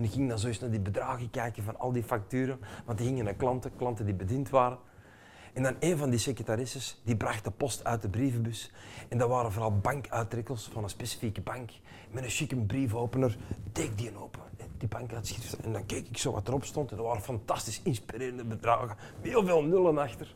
En 0.01 0.07
ik 0.07 0.13
ging 0.13 0.29
dan 0.29 0.39
zo 0.39 0.47
eens 0.47 0.61
naar 0.61 0.71
die 0.71 0.81
bedragen 0.81 1.31
kijken 1.31 1.63
van 1.63 1.79
al 1.79 1.93
die 1.93 2.03
facturen, 2.03 2.61
want 2.85 2.99
die 2.99 3.07
gingen 3.07 3.25
naar 3.25 3.35
klanten, 3.35 3.77
klanten 3.77 4.05
die 4.05 4.15
bediend 4.15 4.51
waren. 4.51 4.79
En 5.53 5.63
dan 5.63 5.77
een 5.81 5.97
van 5.97 6.11
die 6.11 6.19
secretaresses, 6.19 7.01
die 7.05 7.17
bracht 7.17 7.45
de 7.45 7.51
post 7.51 7.85
uit 7.85 8.03
de 8.03 8.09
brievenbus. 8.09 8.73
En 9.09 9.19
dat 9.19 9.29
waren 9.29 9.53
vooral 9.53 9.79
bankuittrekkels 9.79 10.69
van 10.73 10.83
een 10.83 10.91
specifieke 10.91 11.41
bank. 11.41 11.71
Met 12.11 12.25
een 12.25 12.31
chique 12.31 12.57
briefopener, 12.57 13.37
deed 13.73 13.99
die 13.99 14.17
open. 14.17 14.41
Die 14.79 14.89
bankuitschrift. 14.89 15.57
En 15.57 15.73
dan 15.73 15.87
keek 15.87 16.09
ik 16.09 16.19
zo 16.19 16.33
wat 16.33 16.49
erop 16.49 16.65
stond. 16.65 16.91
En 16.91 16.97
dat 16.97 17.07
waren 17.07 17.23
fantastisch 17.23 17.81
inspirerende 17.83 18.45
bedragen. 18.45 18.97
Heel 19.21 19.45
veel 19.45 19.63
nullen 19.63 19.99
achter. 19.99 20.35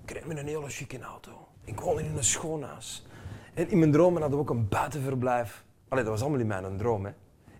Ik 0.00 0.06
kreeg 0.06 0.26
me 0.26 0.38
een 0.38 0.46
hele 0.46 0.68
chique 0.68 1.00
auto. 1.00 1.48
Ik 1.64 1.80
woonde 1.80 2.02
in 2.04 2.16
een 2.16 2.24
schoon 2.24 2.62
huis. 2.62 3.06
En 3.54 3.70
in 3.70 3.78
mijn 3.78 3.92
dromen 3.92 4.20
hadden 4.20 4.38
we 4.38 4.44
ook 4.44 4.56
een 4.56 4.68
buitenverblijf. 4.68 5.64
Allee, 5.88 6.02
dat 6.02 6.12
was 6.12 6.22
allemaal 6.22 6.40
in 6.40 6.46
mijn 6.46 6.76
droom. 6.76 7.04
Hè. 7.04 7.12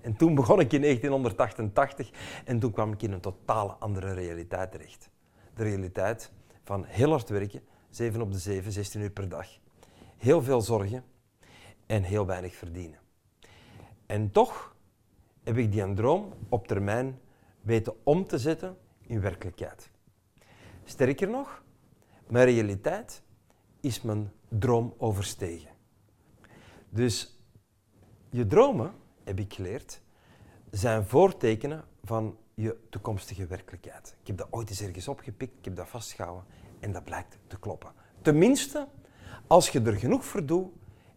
En 0.06 0.16
toen 0.16 0.34
begon 0.34 0.60
ik 0.60 0.72
in 0.72 0.80
1988 0.80 2.10
en 2.44 2.58
toen 2.58 2.72
kwam 2.72 2.92
ik 2.92 3.02
in 3.02 3.12
een 3.12 3.20
totale 3.20 3.72
andere 3.72 4.12
realiteit 4.12 4.70
terecht. 4.70 5.10
De 5.54 5.62
realiteit 5.62 6.32
van 6.64 6.84
heel 6.84 7.10
hard 7.10 7.28
werken, 7.28 7.60
7 7.90 8.20
op 8.20 8.32
de 8.32 8.38
7, 8.38 8.72
16 8.72 9.00
uur 9.00 9.10
per 9.10 9.28
dag. 9.28 9.46
Heel 10.16 10.42
veel 10.42 10.60
zorgen 10.60 11.04
en 11.86 12.02
heel 12.02 12.26
weinig 12.26 12.54
verdienen. 12.54 12.98
En 14.06 14.30
toch 14.30 14.76
heb 15.42 15.56
ik 15.56 15.72
die 15.72 15.94
droom 15.94 16.32
op 16.48 16.66
termijn 16.66 17.20
weten 17.60 17.94
om 18.02 18.26
te 18.26 18.38
zetten 18.38 18.76
in 19.00 19.20
werkelijkheid. 19.20 19.90
Sterker 20.84 21.28
nog, 21.28 21.62
mijn 22.26 22.44
realiteit 22.44 23.22
is 23.80 24.02
mijn 24.02 24.32
droom 24.48 24.94
overstegen. 24.98 25.70
Dus 26.88 27.40
je 28.30 28.46
dromen 28.46 29.04
heb 29.26 29.38
ik 29.38 29.54
geleerd, 29.54 30.00
zijn 30.71 31.04
voortekenen 31.04 31.85
van 32.04 32.37
je 32.54 32.76
toekomstige 32.90 33.47
werkelijkheid. 33.47 34.16
Ik 34.21 34.26
heb 34.26 34.37
dat 34.37 34.47
ooit 34.50 34.71
eens 34.71 34.80
ergens 34.80 35.09
opgepikt, 35.09 35.59
ik 35.59 35.64
heb 35.64 35.76
dat 35.76 35.88
vastgehouden 35.88 36.45
en 36.80 36.92
dat 36.92 37.04
blijkt 37.04 37.38
te 37.47 37.59
kloppen. 37.59 37.92
Tenminste, 38.23 38.88
als 39.47 39.68
je 39.68 39.80
er 39.80 39.97
genoeg 39.97 40.25
voor 40.25 40.47
doet 40.47 40.73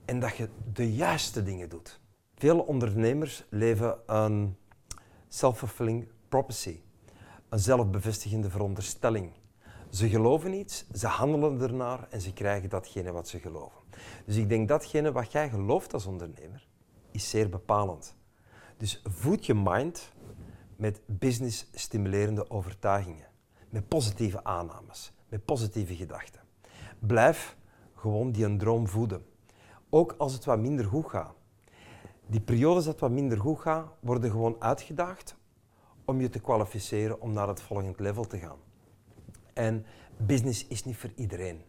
en 0.06 0.20
dat 0.20 0.36
je 0.36 0.50
de 0.74 0.94
juiste 0.94 1.44
dingen 1.44 1.70
doet. 1.70 2.00
Veel 2.36 2.60
ondernemers 2.60 3.44
leven 3.50 4.00
een 4.06 4.58
self-fulfilling 5.28 6.08
prophecy, 6.30 6.82
een 7.50 7.60
zelfbevestigende 7.60 8.50
veronderstelling. 8.50 9.32
Ze 9.89 10.10
geloven 10.10 10.54
iets, 10.54 10.86
ze 10.94 11.08
handelen 11.08 11.62
ernaar 11.62 12.08
en 12.10 12.22
ze 12.22 12.34
krijgen 12.34 12.70
datgene 12.70 13.12
wat 13.12 13.28
ze 13.28 13.39
geloven. 13.39 13.82
Dus 14.25 14.36
ik 14.36 14.50
denk 14.50 14.68
datgene 14.68 15.12
wat 15.12 15.32
jij 15.32 15.50
gelooft 15.50 15.94
als 15.94 16.06
ondernemer, 16.06 16.68
is 17.20 17.30
zeer 17.30 17.50
bepalend. 17.50 18.16
Dus 18.78 19.02
voed 19.04 19.46
je 19.46 19.54
mind 19.54 20.12
met 20.76 21.02
business-stimulerende 21.06 22.50
overtuigingen, 22.50 23.28
met 23.70 23.88
positieve 23.88 24.44
aannames, 24.44 25.14
met 25.30 25.46
positieve 25.46 25.96
gedachten. 25.96 26.42
Blijf 27.00 27.58
gewoon 27.96 28.32
die 28.32 28.46
een 28.46 28.58
droom 28.58 28.88
voeden, 28.88 29.26
ook 29.90 30.16
als 30.18 30.34
het 30.34 30.46
wat 30.46 30.60
minder 30.60 30.86
goed 30.86 31.10
gaat. 31.10 31.34
Die 32.28 32.42
periodes 32.42 32.86
dat 32.86 33.00
wat 33.00 33.12
minder 33.12 33.40
goed 33.40 33.60
gaat, 33.60 33.88
worden 34.00 34.32
gewoon 34.32 34.56
uitgedaagd 34.60 35.36
om 36.06 36.22
je 36.22 36.30
te 36.30 36.40
kwalificeren 36.40 37.22
om 37.22 37.34
naar 37.34 37.48
het 37.48 37.62
volgende 37.62 38.04
level 38.04 38.28
te 38.28 38.38
gaan. 38.38 38.58
En 39.54 39.86
business 40.18 40.68
is 40.68 40.84
niet 40.84 40.98
voor 40.98 41.12
iedereen. 41.16 41.62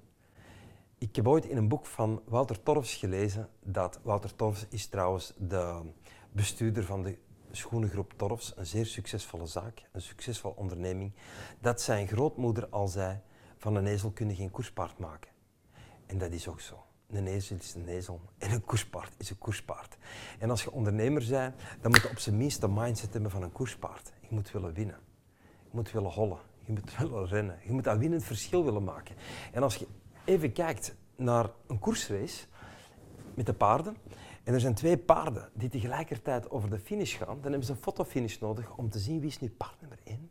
Ik 1.01 1.17
heb 1.17 1.29
ooit 1.29 1.47
in 1.47 1.57
een 1.57 1.69
boek 1.69 1.87
van 1.87 2.23
Wouter 2.25 2.63
Torfs 2.63 2.95
gelezen 2.95 3.49
dat 3.63 4.01
Wouter 4.03 4.37
Torfs 4.37 4.67
is 4.69 4.87
trouwens 4.87 5.33
de 5.37 5.81
bestuurder 6.33 6.85
van 6.85 7.03
de 7.03 7.19
schoenengroep 7.51 8.13
Torfs, 8.17 8.53
een 8.57 8.67
zeer 8.67 8.87
succesvolle 8.87 9.47
zaak, 9.47 9.83
een 9.93 10.01
succesvolle 10.01 10.57
onderneming, 10.57 11.13
dat 11.61 11.81
zijn 11.81 12.07
grootmoeder 12.07 12.69
al 12.69 12.89
zei, 12.89 13.21
van 13.57 13.75
een 13.75 13.87
ezel 13.87 14.11
kun 14.11 14.29
je 14.29 14.35
geen 14.35 14.51
koerspaard 14.51 14.99
maken. 14.99 15.31
En 16.07 16.19
dat 16.19 16.33
is 16.33 16.49
ook 16.49 16.61
zo. 16.61 16.85
Een 17.11 17.27
ezel 17.27 17.57
is 17.57 17.75
een 17.75 17.89
ezel 17.89 18.21
en 18.39 18.51
een 18.51 18.65
koerspaard 18.65 19.15
is 19.19 19.31
een 19.31 19.39
koerspaard. 19.39 19.97
En 20.39 20.51
als 20.51 20.63
je 20.63 20.73
ondernemer 20.73 21.27
bent, 21.29 21.55
dan 21.81 21.91
moet 21.91 22.03
je 22.03 22.11
op 22.11 22.19
zijn 22.19 22.37
minst 22.37 22.61
de 22.61 22.69
mindset 22.69 23.13
hebben 23.13 23.31
van 23.31 23.43
een 23.43 23.53
koerspaard. 23.53 24.13
Je 24.21 24.29
moet 24.31 24.51
willen 24.51 24.73
winnen. 24.73 24.99
Je 25.63 25.71
moet 25.71 25.91
willen 25.91 26.11
hollen. 26.11 26.39
Je 26.65 26.73
moet 26.73 26.97
willen 26.97 27.27
rennen. 27.27 27.59
Je 27.65 27.73
moet 27.73 27.85
dat 27.85 27.99
winnend 27.99 28.25
verschil 28.25 28.65
willen 28.65 28.85
maken. 28.85 29.17
En 29.53 29.63
als 29.63 29.77
je 29.77 29.87
even 30.31 30.53
kijkt 30.53 30.95
naar 31.17 31.51
een 31.67 31.79
koersrace 31.79 32.47
met 33.35 33.47
de 33.47 33.53
paarden, 33.53 33.97
en 34.45 34.55
er 34.55 34.61
zijn 34.61 34.75
twee 34.75 34.99
paarden 34.99 35.49
die 35.53 35.69
tegelijkertijd 35.69 36.51
over 36.51 36.71
de 36.71 36.79
finish 36.79 37.17
gaan, 37.17 37.39
dan 37.41 37.51
hebben 37.51 37.65
ze 37.65 37.73
een 37.73 37.79
fotofinish 37.79 38.39
nodig 38.39 38.77
om 38.77 38.91
te 38.91 38.99
zien 38.99 39.21
wie 39.21 39.29
is 39.29 39.41
nu 39.41 39.51
paard 39.51 39.81
nummer 39.81 39.99
1 40.05 40.31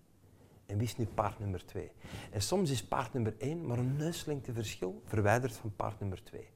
en 0.65 0.77
wie 0.77 0.87
is 0.87 0.97
nu 0.97 1.05
paard 1.05 1.39
nummer 1.39 1.65
2. 1.65 1.91
En 2.31 2.41
soms 2.41 2.69
is 2.69 2.83
paard 2.83 3.13
nummer 3.13 3.35
1 3.37 3.65
maar 3.65 3.77
een 3.77 3.95
neuslengte 3.95 4.53
verschil 4.53 5.01
verwijderd 5.05 5.53
van 5.53 5.75
paard 5.75 5.99
nummer 5.99 6.23
2. 6.23 6.49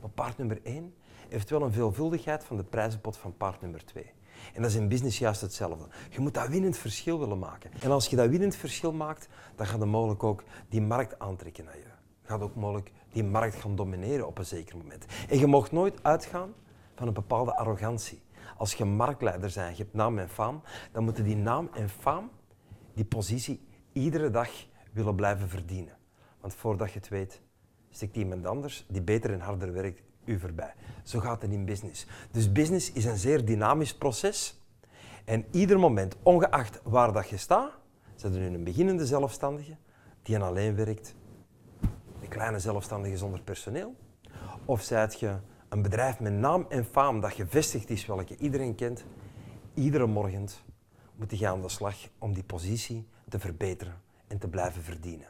Maar 0.00 0.10
paard 0.10 0.38
nummer 0.38 0.60
1 0.62 0.94
heeft 1.28 1.50
wel 1.50 1.62
een 1.62 1.72
veelvuldigheid 1.72 2.44
van 2.44 2.56
de 2.56 2.64
prijzenpot 2.64 3.16
van 3.16 3.36
paard 3.36 3.60
nummer 3.60 3.84
2. 3.84 4.12
En 4.54 4.62
dat 4.62 4.70
is 4.70 4.76
in 4.76 4.88
business 4.88 5.18
juist 5.18 5.40
hetzelfde. 5.40 5.86
Je 6.10 6.20
moet 6.20 6.34
dat 6.34 6.48
winnend 6.48 6.76
verschil 6.76 7.18
willen 7.18 7.38
maken. 7.38 7.70
En 7.80 7.90
als 7.90 8.06
je 8.06 8.16
dat 8.16 8.28
winnend 8.28 8.56
verschil 8.56 8.92
maakt, 8.92 9.28
dan 9.54 9.66
gaat 9.66 9.80
je 9.80 9.86
mogelijk 9.86 10.22
ook 10.22 10.42
die 10.68 10.82
markt 10.82 11.18
aantrekken 11.18 11.64
naar 11.64 11.76
je. 11.76 11.95
Gaat 12.26 12.40
ook 12.40 12.54
mogelijk 12.54 12.92
die 13.12 13.24
markt 13.24 13.54
gaan 13.54 13.76
domineren 13.76 14.26
op 14.26 14.38
een 14.38 14.46
zeker 14.46 14.76
moment. 14.76 15.06
En 15.28 15.38
je 15.38 15.46
mag 15.46 15.72
nooit 15.72 16.02
uitgaan 16.02 16.54
van 16.94 17.06
een 17.06 17.14
bepaalde 17.14 17.56
arrogantie. 17.56 18.22
Als 18.56 18.74
je 18.74 18.84
marktleider 18.84 19.52
bent, 19.54 19.76
je 19.76 19.82
hebt 19.82 19.94
naam 19.94 20.18
en 20.18 20.28
faam, 20.28 20.62
dan 20.92 21.04
moeten 21.04 21.24
die 21.24 21.36
naam 21.36 21.70
en 21.74 21.88
faam, 21.88 22.30
die 22.94 23.04
positie, 23.04 23.66
iedere 23.92 24.30
dag 24.30 24.50
willen 24.92 25.14
blijven 25.14 25.48
verdienen. 25.48 25.96
Want 26.40 26.54
voordat 26.54 26.92
je 26.92 26.98
het 26.98 27.08
weet, 27.08 27.40
stikt 27.90 28.16
iemand 28.16 28.46
anders 28.46 28.86
die 28.88 29.02
beter 29.02 29.32
en 29.32 29.40
harder 29.40 29.72
werkt 29.72 30.02
u 30.24 30.38
voorbij. 30.38 30.74
Zo 31.02 31.20
gaat 31.20 31.42
het 31.42 31.50
in 31.50 31.64
business. 31.64 32.06
Dus 32.30 32.52
business 32.52 32.92
is 32.92 33.04
een 33.04 33.16
zeer 33.16 33.44
dynamisch 33.44 33.94
proces. 33.94 34.60
En 35.24 35.44
ieder 35.50 35.78
moment, 35.78 36.16
ongeacht 36.22 36.80
waar 36.82 37.12
dat 37.12 37.28
je 37.28 37.36
staat, 37.36 37.72
zit 38.14 38.34
er 38.34 38.40
nu 38.40 38.46
een 38.46 38.64
beginnende 38.64 39.06
zelfstandige 39.06 39.76
die 40.22 40.38
alleen 40.38 40.74
werkt, 40.74 41.14
kleine 42.36 42.58
zelfstandige 42.58 43.16
zonder 43.16 43.40
personeel, 43.40 43.94
of 44.64 44.82
zijt 44.82 45.20
je 45.20 45.36
een 45.68 45.82
bedrijf 45.82 46.20
met 46.20 46.32
naam 46.32 46.66
en 46.68 46.84
faam 46.84 47.20
dat 47.20 47.32
gevestigd 47.32 47.90
is, 47.90 48.06
welke 48.06 48.36
iedereen 48.36 48.74
kent, 48.74 49.04
iedere 49.74 50.06
morgen 50.06 50.48
moet 51.14 51.38
je 51.38 51.48
aan 51.48 51.62
de 51.62 51.68
slag 51.68 51.94
om 52.18 52.34
die 52.34 52.44
positie 52.44 53.08
te 53.28 53.38
verbeteren 53.38 53.94
en 54.26 54.38
te 54.38 54.48
blijven 54.48 54.82
verdienen. 54.82 55.26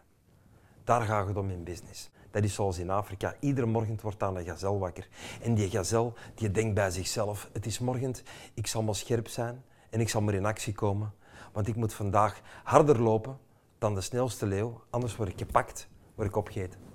Daar 0.84 1.02
gaat 1.02 1.26
het 1.26 1.36
om 1.36 1.50
in 1.50 1.64
business. 1.64 2.10
Dat 2.30 2.44
is 2.44 2.54
zoals 2.54 2.78
in 2.78 2.90
Afrika. 2.90 3.34
Iedere 3.40 3.66
morgen 3.66 3.98
wordt 4.02 4.22
aan 4.22 4.36
een 4.36 4.44
gazel 4.44 4.78
wakker. 4.78 5.08
En 5.42 5.54
die 5.54 5.70
gazel 5.70 6.14
die 6.34 6.50
denkt 6.50 6.74
bij 6.74 6.90
zichzelf, 6.90 7.48
het 7.52 7.66
is 7.66 7.78
morgen, 7.78 8.14
ik 8.54 8.66
zal 8.66 8.82
maar 8.82 8.94
scherp 8.94 9.28
zijn 9.28 9.62
en 9.90 10.00
ik 10.00 10.08
zal 10.08 10.20
maar 10.20 10.34
in 10.34 10.46
actie 10.46 10.72
komen. 10.72 11.12
Want 11.52 11.68
ik 11.68 11.76
moet 11.76 11.94
vandaag 11.94 12.40
harder 12.64 13.00
lopen 13.00 13.38
dan 13.78 13.94
de 13.94 14.00
snelste 14.00 14.46
leeuw, 14.46 14.80
anders 14.90 15.16
word 15.16 15.28
ik 15.28 15.38
gepakt, 15.38 15.88
word 16.14 16.28
ik 16.28 16.36
opgegeten. 16.36 16.86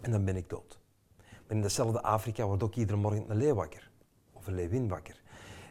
En 0.00 0.10
dan 0.10 0.24
ben 0.24 0.36
ik 0.36 0.48
dood. 0.48 0.78
Maar 1.18 1.56
in 1.56 1.62
dezelfde 1.62 2.02
Afrika 2.02 2.44
wordt 2.44 2.62
ook 2.62 2.74
iedere 2.74 2.98
morgen 2.98 3.30
een 3.30 3.36
leeuw 3.36 3.54
wakker. 3.54 3.90
Of 4.32 4.46
een 4.46 4.54
leeuwin 4.54 4.88
wakker. 4.88 5.20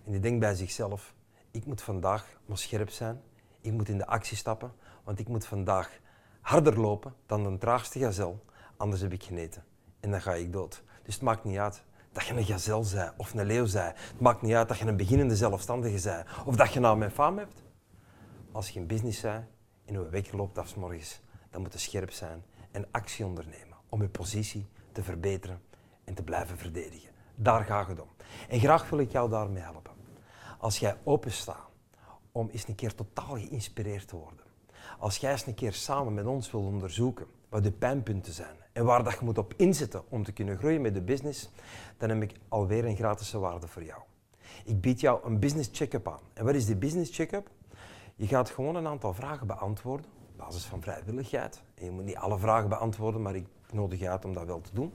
En 0.05 0.11
die 0.11 0.19
denkt 0.21 0.39
bij 0.39 0.55
zichzelf, 0.55 1.13
ik 1.51 1.65
moet 1.65 1.81
vandaag 1.81 2.39
maar 2.45 2.57
scherp 2.57 2.89
zijn. 2.89 3.21
Ik 3.61 3.71
moet 3.71 3.89
in 3.89 3.97
de 3.97 4.05
actie 4.05 4.37
stappen, 4.37 4.71
want 5.03 5.19
ik 5.19 5.27
moet 5.27 5.45
vandaag 5.45 5.99
harder 6.41 6.79
lopen 6.79 7.13
dan 7.25 7.43
de 7.43 7.57
traagste 7.57 7.99
gazel. 7.99 8.45
Anders 8.77 9.01
heb 9.01 9.13
ik 9.13 9.23
geneten. 9.23 9.63
En 9.99 10.11
dan 10.11 10.21
ga 10.21 10.33
ik 10.33 10.53
dood. 10.53 10.83
Dus 11.03 11.13
het 11.13 11.23
maakt 11.23 11.43
niet 11.43 11.57
uit 11.57 11.83
dat 12.11 12.25
je 12.25 12.33
een 12.33 12.45
gazel 12.45 12.83
zij 12.83 13.11
of 13.17 13.33
een 13.33 13.45
leeuw 13.45 13.65
zij. 13.65 13.93
Het 13.95 14.19
maakt 14.19 14.41
niet 14.41 14.53
uit 14.53 14.67
dat 14.67 14.77
je 14.77 14.85
een 14.85 14.97
beginnende 14.97 15.35
zelfstandige 15.35 15.99
zij. 15.99 16.25
Of 16.45 16.55
dat 16.55 16.73
je 16.73 16.79
naam 16.79 17.03
en 17.03 17.11
faam 17.11 17.37
hebt. 17.37 17.63
Als 18.51 18.69
je 18.69 18.79
in 18.79 18.87
business 18.87 19.19
zij 19.19 19.47
en 19.85 19.93
je 19.93 20.09
wegloopt 20.09 20.57
afsmorgens, 20.57 21.21
dan 21.49 21.61
moet 21.61 21.73
je 21.73 21.79
scherp 21.79 22.11
zijn 22.11 22.43
en 22.71 22.85
actie 22.91 23.25
ondernemen 23.25 23.78
om 23.89 24.01
je 24.01 24.09
positie 24.09 24.67
te 24.91 25.03
verbeteren 25.03 25.61
en 26.03 26.13
te 26.13 26.23
blijven 26.23 26.57
verdedigen. 26.57 27.09
Daar 27.35 27.63
gaat 27.63 27.87
het 27.87 28.01
om. 28.01 28.09
En 28.49 28.59
graag 28.59 28.89
wil 28.89 28.99
ik 28.99 29.11
jou 29.11 29.29
daarmee 29.29 29.63
helpen. 29.63 29.93
Als 30.57 30.79
jij 30.79 30.97
openstaat 31.03 31.69
om 32.31 32.49
eens 32.51 32.67
een 32.67 32.75
keer 32.75 32.95
totaal 32.95 33.35
geïnspireerd 33.35 34.07
te 34.07 34.15
worden. 34.15 34.45
Als 34.99 35.17
jij 35.17 35.31
eens 35.31 35.45
een 35.45 35.53
keer 35.53 35.73
samen 35.73 36.13
met 36.13 36.25
ons 36.25 36.51
wil 36.51 36.61
onderzoeken 36.61 37.27
wat 37.49 37.63
de 37.63 37.71
pijnpunten 37.71 38.33
zijn 38.33 38.55
en 38.73 38.85
waar 38.85 39.03
dat 39.03 39.13
je 39.13 39.25
moet 39.25 39.37
op 39.37 39.53
inzetten 39.57 40.03
om 40.09 40.23
te 40.23 40.31
kunnen 40.31 40.57
groeien 40.57 40.81
met 40.81 40.93
de 40.93 41.01
business, 41.01 41.49
dan 41.97 42.09
heb 42.09 42.21
ik 42.21 42.35
alweer 42.47 42.85
een 42.85 42.95
gratis 42.95 43.31
waarde 43.31 43.67
voor 43.67 43.83
jou. 43.83 44.01
Ik 44.65 44.81
bied 44.81 44.99
jou 44.99 45.25
een 45.25 45.39
business 45.39 45.69
check-up 45.71 46.07
aan. 46.07 46.19
En 46.33 46.45
wat 46.45 46.55
is 46.55 46.65
die 46.65 46.75
business 46.75 47.15
check-up? 47.15 47.49
Je 48.15 48.27
gaat 48.27 48.49
gewoon 48.49 48.75
een 48.75 48.87
aantal 48.87 49.13
vragen 49.13 49.47
beantwoorden, 49.47 50.05
basis 50.39 50.65
van 50.65 50.81
vrijwilligheid. 50.81 51.61
Je 51.75 51.91
moet 51.91 52.05
niet 52.05 52.15
alle 52.15 52.39
vragen 52.39 52.69
beantwoorden, 52.69 53.21
maar 53.21 53.35
ik 53.35 53.45
nodig 53.71 53.99
je 53.99 54.09
uit 54.09 54.25
om 54.25 54.33
dat 54.33 54.45
wel 54.45 54.61
te 54.61 54.73
doen. 54.73 54.93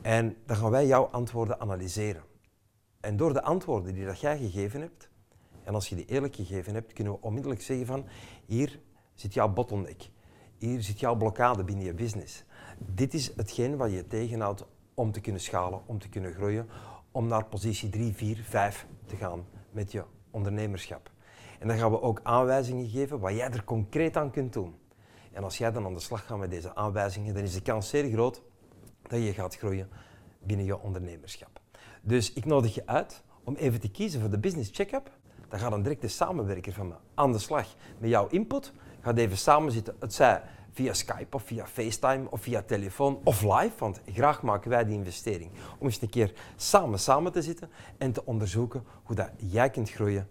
En 0.00 0.36
dan 0.46 0.56
gaan 0.56 0.70
wij 0.70 0.86
jouw 0.86 1.04
antwoorden 1.04 1.60
analyseren. 1.60 2.22
En 3.00 3.16
door 3.16 3.32
de 3.32 3.42
antwoorden 3.42 3.94
die 3.94 4.06
dat 4.06 4.20
jij 4.20 4.38
gegeven 4.38 4.80
hebt, 4.80 5.10
en 5.64 5.74
als 5.74 5.88
je 5.88 5.94
die 5.94 6.04
eerlijk 6.04 6.36
gegeven 6.36 6.74
hebt, 6.74 6.92
kunnen 6.92 7.12
we 7.12 7.20
onmiddellijk 7.20 7.62
zeggen 7.62 7.86
van 7.86 8.06
hier 8.46 8.80
zit 9.14 9.34
jouw 9.34 9.48
bottleneck. 9.48 10.10
Hier 10.58 10.82
zit 10.82 11.00
jouw 11.00 11.16
blokkade 11.16 11.64
binnen 11.64 11.84
je 11.84 11.94
business. 11.94 12.44
Dit 12.78 13.14
is 13.14 13.32
hetgeen 13.36 13.76
wat 13.76 13.90
je 13.92 14.06
tegenhoudt 14.06 14.64
om 14.94 15.12
te 15.12 15.20
kunnen 15.20 15.40
schalen, 15.40 15.80
om 15.86 15.98
te 15.98 16.08
kunnen 16.08 16.32
groeien, 16.32 16.68
om 17.10 17.26
naar 17.26 17.44
positie 17.44 17.88
3, 17.88 18.14
4, 18.14 18.42
5 18.48 18.86
te 19.06 19.16
gaan 19.16 19.44
met 19.70 19.92
je 19.92 20.04
ondernemerschap. 20.30 21.10
En 21.62 21.68
dan 21.68 21.78
gaan 21.78 21.90
we 21.90 22.02
ook 22.02 22.20
aanwijzingen 22.22 22.88
geven 22.88 23.18
wat 23.18 23.32
jij 23.32 23.50
er 23.50 23.64
concreet 23.64 24.16
aan 24.16 24.30
kunt 24.30 24.52
doen. 24.52 24.74
En 25.32 25.44
als 25.44 25.58
jij 25.58 25.72
dan 25.72 25.84
aan 25.84 25.94
de 25.94 26.00
slag 26.00 26.26
gaat 26.26 26.38
met 26.38 26.50
deze 26.50 26.74
aanwijzingen, 26.74 27.34
dan 27.34 27.42
is 27.42 27.54
de 27.54 27.62
kans 27.62 27.88
zeer 27.88 28.10
groot 28.10 28.42
dat 29.02 29.22
je 29.22 29.32
gaat 29.32 29.56
groeien 29.56 29.88
binnen 30.38 30.66
je 30.66 30.80
ondernemerschap. 30.80 31.60
Dus 32.00 32.32
ik 32.32 32.44
nodig 32.44 32.74
je 32.74 32.86
uit 32.86 33.22
om 33.44 33.54
even 33.54 33.80
te 33.80 33.90
kiezen 33.90 34.20
voor 34.20 34.30
de 34.30 34.38
Business 34.38 34.70
Checkup. 34.72 35.10
Dan 35.48 35.58
gaat 35.58 35.72
een 35.72 35.82
directe 35.82 36.08
samenwerker 36.08 36.72
van 36.72 36.88
me 36.88 36.94
aan 37.14 37.32
de 37.32 37.38
slag 37.38 37.66
met 37.98 38.10
jouw 38.10 38.28
input. 38.28 38.72
Gaat 39.00 39.18
even 39.18 39.38
samen 39.38 39.72
zitten. 39.72 39.96
Het 39.98 40.14
zij 40.14 40.42
via 40.70 40.92
Skype 40.92 41.36
of 41.36 41.42
via 41.42 41.66
FaceTime 41.66 42.30
of 42.30 42.40
via 42.40 42.62
telefoon 42.62 43.20
of 43.24 43.42
live, 43.42 43.78
want 43.78 44.00
graag 44.06 44.42
maken 44.42 44.70
wij 44.70 44.84
die 44.84 44.94
investering. 44.94 45.50
Om 45.78 45.86
eens 45.86 46.02
een 46.02 46.10
keer 46.10 46.32
samen 46.56 46.98
samen 46.98 47.32
te 47.32 47.42
zitten 47.42 47.70
en 47.98 48.12
te 48.12 48.26
onderzoeken 48.26 48.84
hoe 49.02 49.16
dat 49.16 49.30
jij 49.36 49.70
kunt 49.70 49.90
groeien 49.90 50.28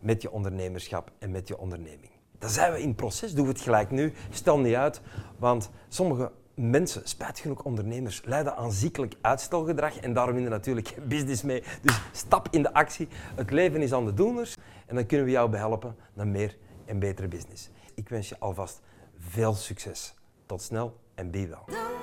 met 0.00 0.22
je 0.22 0.30
ondernemerschap 0.30 1.10
en 1.18 1.30
met 1.30 1.48
je 1.48 1.58
onderneming. 1.58 2.10
Dan 2.38 2.50
zijn 2.50 2.72
we 2.72 2.80
in 2.80 2.88
het 2.88 2.96
proces, 2.96 3.34
doe 3.34 3.48
het 3.48 3.60
gelijk 3.60 3.90
nu, 3.90 4.12
stel 4.30 4.58
niet 4.58 4.74
uit, 4.74 5.00
want 5.38 5.70
sommige 5.88 6.30
mensen, 6.54 7.08
spijt 7.08 7.38
genoeg 7.38 7.62
ondernemers, 7.62 8.22
leiden 8.24 8.56
aan 8.56 8.72
ziekelijk 8.72 9.14
uitstelgedrag 9.20 9.96
en 9.96 10.12
daarom 10.12 10.36
in 10.36 10.48
natuurlijk 10.48 10.88
geen 10.88 11.08
business 11.08 11.42
mee. 11.42 11.62
Dus 11.82 12.00
stap 12.12 12.48
in 12.50 12.62
de 12.62 12.72
actie. 12.72 13.08
Het 13.34 13.50
leven 13.50 13.82
is 13.82 13.92
aan 13.92 14.04
de 14.04 14.14
doeners 14.14 14.56
en 14.86 14.94
dan 14.94 15.06
kunnen 15.06 15.26
we 15.26 15.32
jou 15.32 15.50
behelpen 15.50 15.96
naar 16.14 16.26
meer 16.26 16.56
en 16.84 16.98
betere 16.98 17.28
business. 17.28 17.70
Ik 17.94 18.08
wens 18.08 18.28
je 18.28 18.38
alvast 18.38 18.80
veel 19.18 19.54
succes. 19.54 20.14
Tot 20.46 20.62
snel 20.62 20.96
en 21.14 21.30
be 21.30 21.46
wel. 21.46 21.93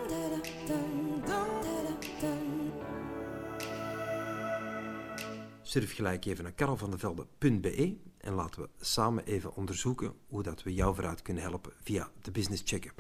Surf 5.72 5.96
gelijk 5.96 6.26
even 6.26 6.44
naar 6.44 6.54
karelvandevelde.be 6.54 7.98
en 8.18 8.34
laten 8.34 8.62
we 8.62 8.70
samen 8.80 9.26
even 9.26 9.56
onderzoeken 9.56 10.14
hoe 10.28 10.44
dat 10.44 10.64
we 10.64 10.74
jou 10.74 10.96
vooruit 10.96 11.22
kunnen 11.22 11.44
helpen 11.44 11.72
via 11.84 12.10
de 12.22 12.32
Business 12.32 12.62
Check-up. 12.66 13.00